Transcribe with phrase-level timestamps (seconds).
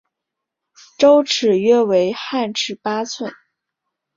[0.97, 3.31] 周尺约为汉尺八寸。